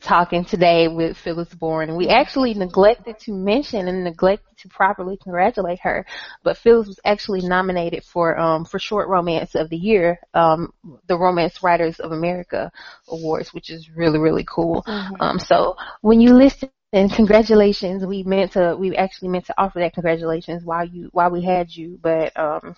[0.00, 1.96] talking today with Phyllis Bourne.
[1.96, 6.06] We actually neglected to mention and neglected to properly congratulate her,
[6.42, 10.72] but Phyllis was actually nominated for um for short romance of the year, um
[11.08, 12.70] the Romance Writers of America
[13.08, 14.84] Awards, which is really, really cool.
[15.20, 19.78] Um so when you listen and congratulations, we meant to we actually meant to offer
[19.80, 22.76] that congratulations while you while we had you, but um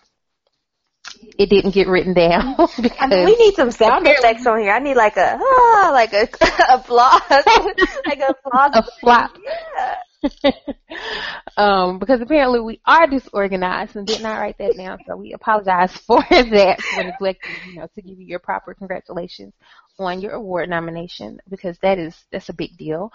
[1.38, 4.72] it didn't get written down because I mean, we need some sound effects on here.
[4.72, 6.28] I need like a ah, like a
[6.72, 7.20] applause,
[8.06, 8.70] like a applause.
[8.74, 9.36] a flop.
[9.42, 9.96] Yeah.
[11.56, 15.92] um, because apparently we are disorganized and did not write that down, so we apologize
[15.96, 19.52] for that for neglecting, you know, to give you your proper congratulations
[20.04, 23.12] on your award nomination because that is that's a big deal.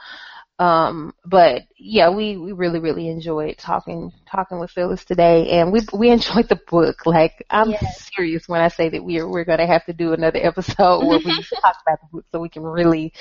[0.60, 5.82] Um, but yeah, we, we really, really enjoyed talking, talking with Phyllis today and we,
[5.94, 7.06] we enjoyed the book.
[7.06, 8.10] Like, I'm Yes.
[8.16, 11.20] serious when I say that we're, we're going to have to do another episode where
[11.24, 13.14] we talk about the book so we can really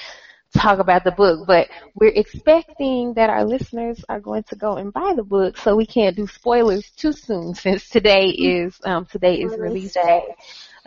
[0.56, 1.46] talk about the book.
[1.46, 5.76] But we're expecting that our listeners are going to go and buy the book so
[5.76, 10.22] we can't do spoilers too soon since today is, um, today is release day.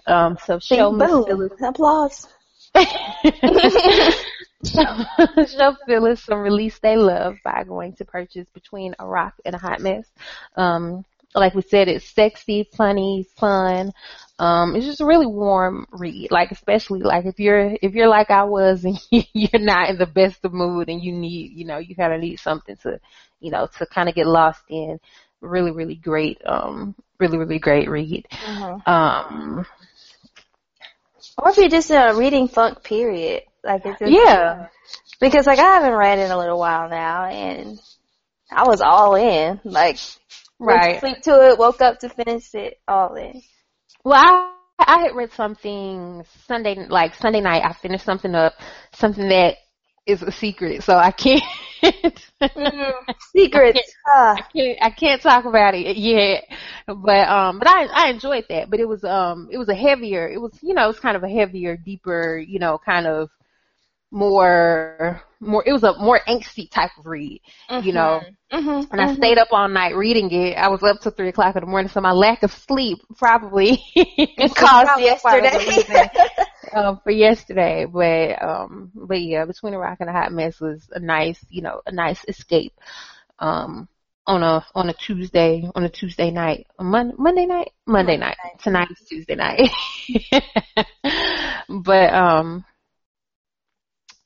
[0.07, 1.19] Um, so show Miss.
[1.25, 2.27] Phyllis Applause.
[4.65, 5.05] show,
[5.45, 9.57] show Phyllis some release they love by going to purchase between a rock and a
[9.57, 10.05] hot mess.
[10.55, 11.05] Um,
[11.35, 13.91] like we said, it's sexy, funny, fun.
[14.39, 16.31] Um, it's just a really warm read.
[16.31, 20.07] Like especially like if you're if you're like I was and you're not in the
[20.07, 22.99] best of mood and you need you know you kind of need something to
[23.39, 24.99] you know to kind of get lost in.
[25.41, 26.41] Really, really great.
[26.45, 28.27] Um, really, really great read.
[28.31, 28.87] Mhm.
[28.87, 29.65] Um,
[31.41, 34.67] Or if you're just in a reading funk period, like it's just, yeah.
[35.19, 37.79] Because like I haven't read in a little while now, and
[38.51, 39.59] I was all in.
[39.63, 39.97] Like
[40.59, 40.99] Right.
[40.99, 43.41] sleep to it, woke up to finish it, all in.
[44.03, 47.63] Well, I I had read something Sunday, like Sunday night.
[47.65, 48.53] I finished something up,
[48.93, 49.57] something that
[50.09, 51.43] is a secret, so I can't.
[53.31, 53.95] Secrets.
[54.07, 54.35] Ah.
[54.35, 56.45] I can't, I can't talk about it yet,
[56.87, 58.69] but um, but I I enjoyed that.
[58.69, 60.27] But it was um, it was a heavier.
[60.27, 63.29] It was you know, it was kind of a heavier, deeper, you know, kind of
[64.11, 65.63] more more.
[65.65, 67.41] It was a more angsty type of read,
[67.83, 68.21] you know.
[68.51, 68.91] Mm-hmm.
[68.91, 70.57] And I stayed up all night reading it.
[70.57, 73.77] I was up till three o'clock in the morning, so my lack of sleep probably
[74.39, 76.09] caused probably part of the yesterday.
[76.73, 77.85] Um, for yesterday.
[77.85, 81.61] But um, but yeah, between a rock and a hot mess was a nice, you
[81.61, 82.73] know, a nice escape.
[83.39, 83.87] Um,
[84.27, 88.37] on a on a Tuesday on a Tuesday night, a Mon- Monday night, Monday night.
[88.61, 89.69] Tonight is Tuesday night.
[91.69, 92.63] but um,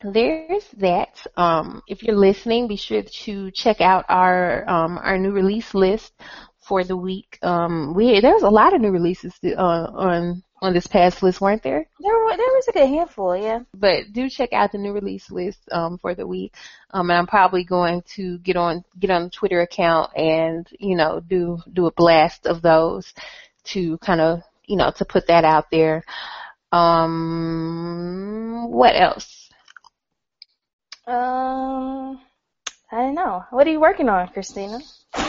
[0.03, 1.25] there's that.
[1.37, 6.11] Um, if you're listening, be sure to check out our um, our new release list
[6.59, 7.39] for the week.
[7.41, 11.41] Um, we there was a lot of new releases uh, on on this past list,
[11.41, 11.85] weren't there?
[11.99, 13.59] There, were, there was a good handful, yeah.
[13.73, 16.53] But do check out the new release list um, for the week.
[16.89, 20.95] Um, and I'm probably going to get on get on the Twitter account and you
[20.95, 23.13] know do do a blast of those
[23.65, 26.05] to kind of you know to put that out there.
[26.71, 29.49] Um, what else?
[31.05, 32.21] Um,
[32.89, 33.43] I don't know.
[33.49, 34.79] What are you working on, Christina?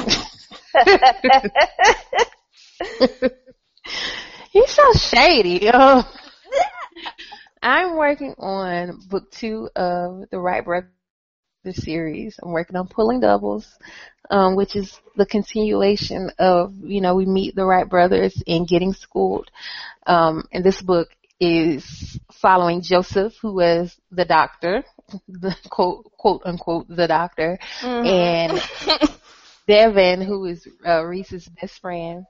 [4.55, 5.69] You're so shady.
[7.63, 10.93] I'm working on book two of the Wright Brothers
[11.73, 12.39] series.
[12.41, 13.67] I'm working on Pulling Doubles,
[14.31, 18.93] um, which is the continuation of, you know, we meet the Wright brothers in Getting
[18.93, 19.51] Schooled.
[20.07, 21.09] Um, and this book
[21.41, 24.85] is following Joseph, who was the doctor,
[25.27, 28.63] the quote, quote unquote, the doctor, and
[29.67, 32.25] Devin, who is uh, Reese's best friend,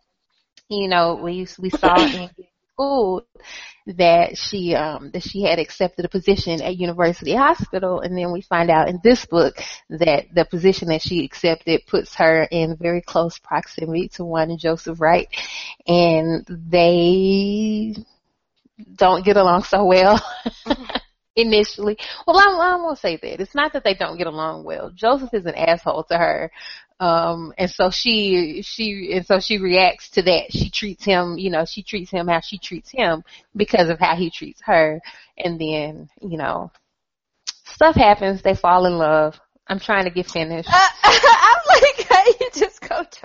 [0.69, 2.31] you know, we we saw in
[2.73, 3.27] school
[3.87, 8.41] that she um that she had accepted a position at University Hospital, and then we
[8.41, 9.57] find out in this book
[9.91, 15.01] that the position that she accepted puts her in very close proximity to one Joseph
[15.01, 15.29] Wright,
[15.87, 17.95] and they
[18.97, 20.21] don't get along so well.
[21.37, 21.99] Initially,
[22.29, 23.41] well, I, I won't say that.
[23.41, 24.93] It's not that they don't get along well.
[24.95, 26.53] Joseph is an asshole to her,
[27.01, 30.53] um, and so she, she, and so she reacts to that.
[30.53, 33.25] She treats him, you know, she treats him how she treats him
[33.57, 35.01] because of how he treats her.
[35.37, 36.71] And then, you know,
[37.65, 38.43] stuff happens.
[38.43, 39.39] They fall in love.
[39.67, 40.69] I'm trying to get finished.
[41.03, 42.05] I'm like,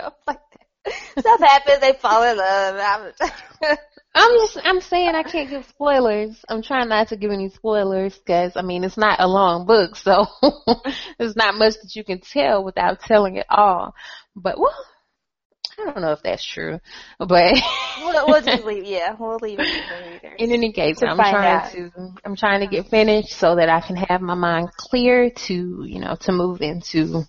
[0.00, 0.40] stuff like
[0.84, 1.20] that.
[1.20, 3.12] Stuff happens, they fall in love.
[3.60, 3.76] I'm
[4.14, 6.44] just, I'm saying I can't give spoilers.
[6.48, 9.96] I'm trying not to give any spoilers because, I mean, it's not a long book,
[9.96, 10.26] so
[11.18, 13.94] there's not much that you can tell without telling it all.
[14.34, 14.74] But, well,
[15.80, 16.78] I don't know if that's true,
[17.18, 17.28] but
[18.00, 18.84] we'll, we'll just leave.
[18.84, 20.22] Yeah, we'll leave it.
[20.38, 21.72] In any case, I'm trying out.
[21.72, 21.90] to
[22.24, 26.00] I'm trying to get finished so that I can have my mind clear to you
[26.00, 27.22] know to move into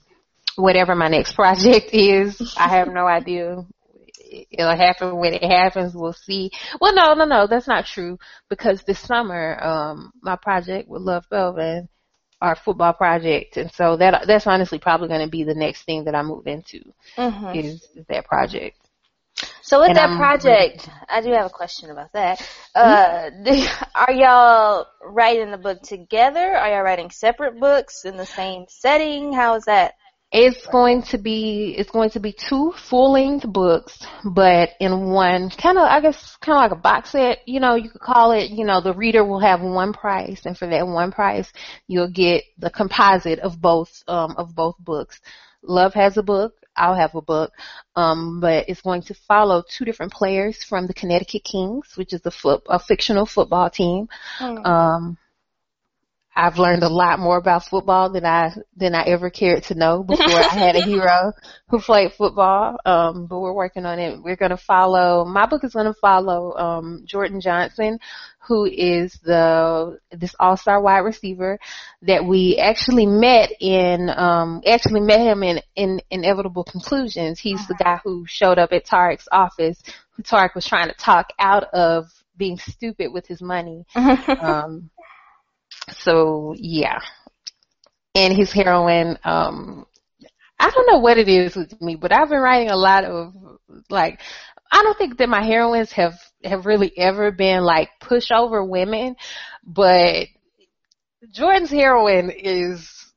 [0.55, 2.55] whatever my next project is.
[2.57, 3.65] I have no idea.
[4.31, 5.93] It'll happen when it happens.
[5.93, 6.51] We'll see.
[6.79, 8.17] Well, no, no, no, that's not true
[8.49, 11.89] because this summer, um, my project with Love Belvin,
[12.41, 16.05] our football project, and so that that's honestly probably going to be the next thing
[16.05, 16.81] that I move into
[17.17, 17.55] Mhm.
[17.55, 18.77] is, is that project.
[19.63, 22.41] So with And that I'm- project, I do have a question about that.
[22.73, 23.65] Uh, do,
[23.95, 26.55] are y'all writing the book together?
[26.55, 29.33] Are y'all writing separate books in the same setting?
[29.33, 29.93] How is that?
[30.31, 35.49] It's going to be it's going to be two full length books, but in one
[35.49, 37.39] kind of I guess kind of like a box set.
[37.45, 38.49] You know, you could call it.
[38.49, 41.51] You know, the reader will have one price, and for that one price,
[41.87, 45.19] you'll get the composite of both um, of both books.
[45.63, 46.53] Love has a book.
[46.77, 47.51] I'll have a book,
[47.97, 52.21] um, but it's going to follow two different players from the Connecticut Kings, which is
[52.25, 54.07] a foot a fictional football team.
[54.63, 55.17] Um,
[56.33, 60.01] I've learned a lot more about football than I than I ever cared to know
[60.01, 61.33] before I had a hero
[61.67, 62.77] who played football.
[62.85, 64.23] Um, but we're working on it.
[64.23, 65.25] We're going to follow.
[65.25, 67.99] My book is going to follow um, Jordan Johnson,
[68.47, 71.59] who is the this all star wide receiver
[72.03, 74.09] that we actually met in.
[74.09, 77.39] Um, actually met him in in Inevitable Conclusions.
[77.39, 79.83] He's the guy who showed up at Tarek's office.
[80.11, 82.05] Who Tarek was trying to talk out of
[82.37, 83.85] being stupid with his money.
[84.41, 84.89] Um,
[85.91, 86.99] so yeah,
[88.15, 89.17] and his heroine.
[89.23, 89.85] Um,
[90.59, 93.33] I don't know what it is with me, but I've been writing a lot of
[93.89, 94.19] like.
[94.73, 96.13] I don't think that my heroines have
[96.43, 99.15] have really ever been like pushover women,
[99.65, 100.27] but
[101.29, 103.11] Jordan's heroine is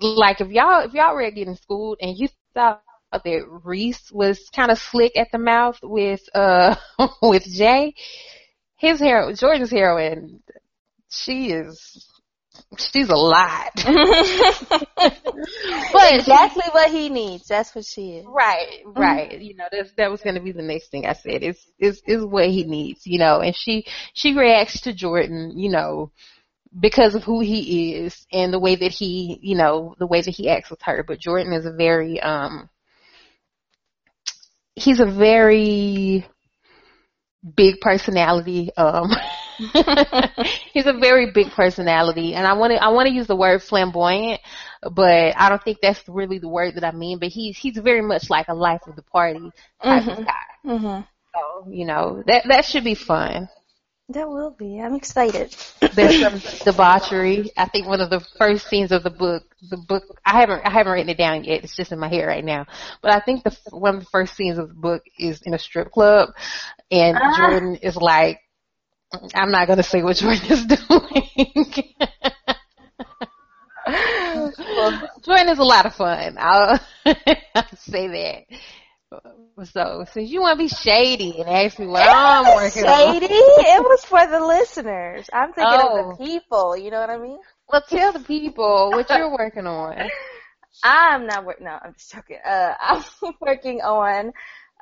[0.00, 2.82] like if y'all if y'all read Getting Schooled and you thought
[3.12, 6.74] that Reese was kind of slick at the mouth with uh
[7.22, 7.94] with Jay,
[8.76, 10.42] his hero Jordan's heroine
[11.14, 12.06] she is
[12.78, 13.70] she's a lot.
[13.76, 15.14] but
[16.12, 17.46] exactly what he needs.
[17.48, 18.26] That's what she is.
[18.26, 19.40] Right, right.
[19.40, 21.42] You know, that's that was gonna be the next thing I said.
[21.42, 25.70] Is is is what he needs, you know, and she she reacts to Jordan, you
[25.70, 26.10] know,
[26.78, 30.34] because of who he is and the way that he you know, the way that
[30.34, 31.04] he acts with her.
[31.06, 32.68] But Jordan is a very um
[34.74, 36.26] he's a very
[37.56, 38.70] big personality.
[38.76, 39.10] Um
[40.72, 43.62] he's a very big personality and I want to I want to use the word
[43.62, 44.40] flamboyant
[44.92, 48.02] but I don't think that's really the word that I mean but he's he's very
[48.02, 49.50] much like a life of the party
[49.82, 50.32] type of guy
[50.66, 51.02] Mm-hmm.
[51.34, 53.48] so you know that that should be fun
[54.10, 54.80] That will be.
[54.80, 55.56] I'm excited.
[55.94, 60.02] there's some debauchery I think one of the first scenes of the book the book
[60.26, 62.66] I haven't I haven't written it down yet it's just in my head right now
[63.02, 65.58] but I think the one of the first scenes of the book is in a
[65.58, 66.30] strip club
[66.90, 67.36] and Ah.
[67.36, 68.40] Jordan is like
[69.34, 71.94] I'm not gonna say what Jordan is doing.
[73.86, 76.36] well, Jordan is a lot of fun.
[76.38, 78.58] I'll, I'll say that.
[79.72, 83.26] So, since you want to be shady and ask me what I'm working on, Shady.
[83.32, 85.30] it was for the listeners.
[85.32, 86.16] I'm thinking of Oh.
[86.18, 86.76] the people.
[86.76, 87.38] You know what I mean?
[87.70, 90.08] well, tell the people what you're working on.
[90.82, 91.66] I'm not working.
[91.66, 92.38] No, I'm just joking.
[92.44, 93.04] Uh, I'm
[93.40, 94.32] working on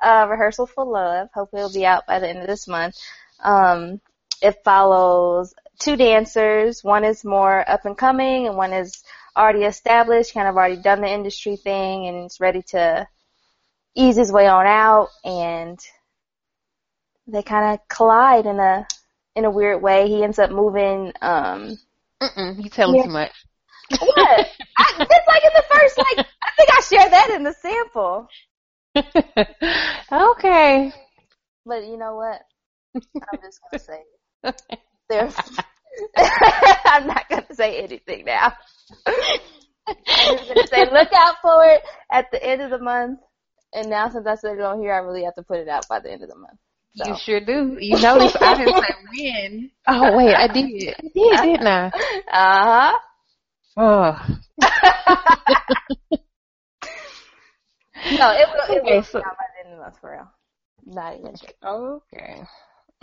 [0.01, 1.27] uh, rehearsal for love.
[1.35, 2.95] Hopefully, it'll be out by the end of this month.
[3.43, 4.01] Um,
[4.43, 6.83] it follows two dancers.
[6.83, 9.03] One is more up and coming, and one is
[9.35, 13.07] already established, kind of already done the industry thing, and is ready to
[13.95, 15.07] ease his way on out.
[15.23, 15.79] And
[17.25, 18.85] they kind of collide in a
[19.35, 20.07] in a weird way.
[20.09, 21.13] He ends up moving.
[21.21, 21.77] Um,
[22.21, 23.03] Mm-mm, you telling Yeah.
[23.03, 23.31] too much.
[23.99, 24.07] what?
[24.77, 28.27] I, that's like in the first, like I think I shared that in the sample.
[30.35, 30.91] okay.
[31.65, 32.41] But you know what?
[32.95, 34.19] I'm just gonna say it.
[35.09, 35.35] There's
[36.17, 38.53] I'm not gonna say anything now.
[39.05, 41.81] I'm just gonna say look out for it
[42.11, 43.19] at the end of the month.
[43.73, 45.87] And now since I said it on here, I really have to put it out
[45.89, 46.57] by the end of the month.
[46.95, 47.07] So.
[47.07, 47.77] You sure do.
[47.79, 49.71] You notice I didn't say when.
[49.87, 50.93] Oh wait, I did.
[50.95, 51.91] I did, didn't I?
[52.31, 52.93] Uh
[53.75, 54.37] Oh.
[58.11, 58.75] No, it will.
[58.75, 60.29] It Okay, will so- be out by the end of the month for real.
[60.85, 61.49] Not even sure.
[61.63, 62.43] Okay.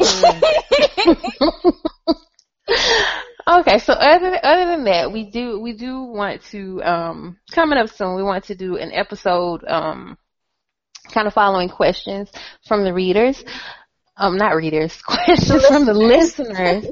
[3.48, 7.90] okay, so other other than that, we do we do want to um coming up
[7.90, 8.16] soon.
[8.16, 10.16] We want to do an episode um
[11.12, 12.30] kind of following questions
[12.66, 13.42] from the readers.
[14.16, 16.84] Um, not readers, questions from the listeners.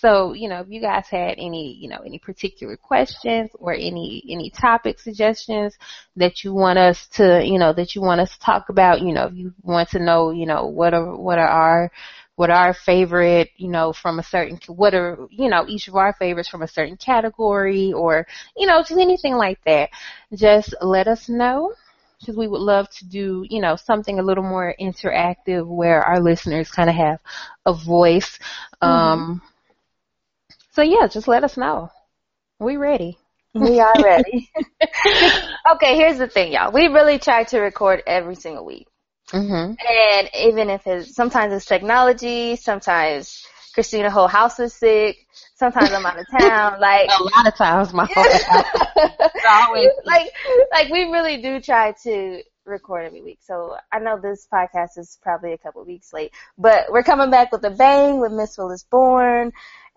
[0.00, 4.24] So, you know, if you guys had any, you know, any particular questions or any,
[4.28, 5.76] any topic suggestions
[6.16, 9.14] that you want us to, you know, that you want us to talk about, you
[9.14, 11.92] know, if you want to know, you know, what are, what are our,
[12.36, 15.94] what are our favorite, you know, from a certain, what are, you know, each of
[15.94, 18.26] our favorites from a certain category or,
[18.56, 19.90] you know, just anything like that.
[20.34, 21.72] Just let us know
[22.18, 26.20] because we would love to do, you know, something a little more interactive where our
[26.20, 27.20] listeners kind of have
[27.66, 28.38] a voice.
[28.82, 28.88] Mm-hmm.
[28.88, 29.42] Um,
[30.72, 31.90] so yeah, just let us know.
[32.58, 33.18] We ready.
[33.54, 34.50] We are ready.
[35.74, 36.72] okay, here's the thing, y'all.
[36.72, 38.88] We really try to record every single week.
[39.32, 39.74] Mm-hmm.
[39.88, 43.44] And even if it's, sometimes it's technology, sometimes
[43.74, 47.08] Christina whole house is sick, sometimes I'm out of town, like.
[47.08, 48.24] a lot of times my whole
[49.46, 50.30] always like,
[50.72, 53.38] like we really do try to record every week.
[53.42, 57.52] So I know this podcast is probably a couple weeks late, but we're coming back
[57.52, 59.52] with a bang with Miss is Bourne,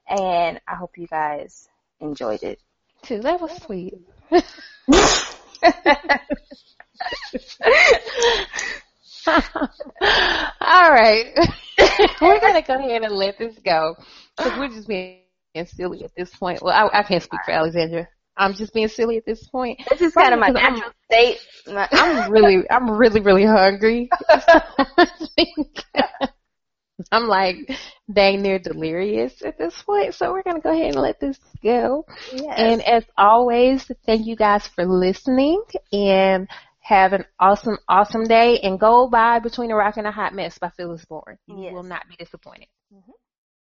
[0.08, 1.70] and I hope you guys
[2.00, 2.60] enjoyed it.
[3.04, 3.94] Too, that was sweet.
[10.62, 11.26] All right.
[12.22, 13.96] we're going to go ahead and let this go.
[14.38, 15.22] Because we're just being
[15.66, 16.62] silly at this point.
[16.62, 18.08] Well, I, I can't speak for Alexandra.
[18.38, 19.82] I'm just being silly at this point.
[19.90, 21.40] This is kind of my natural I'm, state.
[21.68, 24.10] I'm really, I'm really, really hungry.
[27.12, 27.58] I'm like
[28.12, 30.16] dang near delirious at this point.
[30.16, 32.06] So we're going to go ahead and let this go.
[32.34, 32.56] Yes.
[32.58, 35.62] And as always, thank you guys for listening
[35.92, 36.48] and
[36.88, 40.58] have an awesome, awesome day and go buy Between a Rock and a Hot Mess
[40.58, 41.38] by Phyllis Bourne.
[41.46, 41.74] You yes.
[41.74, 42.68] will not be disappointed.
[42.94, 43.12] Mm-hmm.